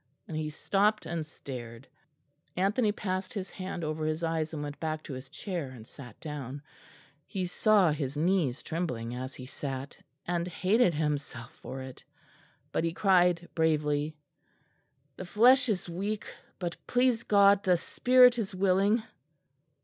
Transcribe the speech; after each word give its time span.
and 0.27 0.35
he 0.35 0.49
stopped 0.49 1.05
and 1.05 1.27
stared. 1.27 1.87
Anthony 2.57 2.91
passed 2.91 3.33
his 3.35 3.51
hand 3.51 3.83
over 3.83 4.03
his 4.07 4.23
eyes 4.23 4.51
and 4.51 4.63
went 4.63 4.79
back 4.79 5.03
to 5.03 5.13
his 5.13 5.29
chair 5.29 5.69
and 5.69 5.85
sat 5.85 6.19
down; 6.19 6.63
he 7.27 7.45
saw 7.45 7.91
his 7.91 8.17
knees 8.17 8.63
trembling 8.63 9.13
as 9.13 9.35
he 9.35 9.45
sat, 9.45 9.95
and 10.25 10.47
hated 10.47 10.95
himself 10.95 11.51
for 11.51 11.83
it; 11.83 12.03
but 12.71 12.83
he 12.83 12.93
cried 12.93 13.47
bravely: 13.53 14.15
"The 15.17 15.25
flesh 15.25 15.69
is 15.69 15.87
weak, 15.87 16.25
but, 16.57 16.75
please 16.87 17.21
God, 17.21 17.61
the 17.61 17.77
spirit 17.77 18.39
is 18.39 18.55
willing." 18.55 19.03